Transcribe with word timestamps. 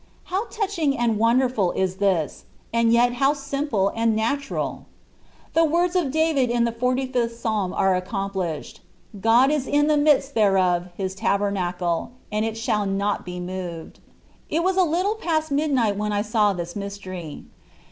How 0.23 0.45
touching 0.47 0.97
and 0.97 1.19
wonderful 1.19 1.73
is 1.73 1.97
this, 1.97 2.45
and 2.73 2.91
yet 2.91 3.13
how 3.21 3.33
simple 3.33 3.91
and 3.95 4.15
natural. 4.15 4.87
The 5.53 5.63
words 5.63 5.95
of 5.95 6.09
David 6.09 6.49
in 6.49 6.63
the 6.63 6.71
45th 6.71 7.29
Psalm 7.37 7.71
are 7.71 7.95
accomplished:" 7.95 8.81
God 9.21 9.51
is 9.51 9.67
in 9.67 9.85
the 9.85 9.97
midst 9.97 10.33
thereof 10.33 10.87
(His 10.97 11.13
tabernacle), 11.13 12.13
and 12.31 12.43
it 12.43 12.57
shall 12.57 12.87
not 12.87 13.23
be 13.25 13.39
moved." 13.39 13.99
It 14.49 14.63
was 14.63 14.75
a 14.75 14.81
little 14.83 15.13
past 15.17 15.51
midnight 15.51 15.97
when 15.97 16.11
I 16.11 16.23
saw 16.23 16.51
this 16.53 16.75
mystery. 16.75 17.45